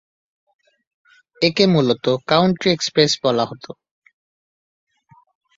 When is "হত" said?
3.45-3.65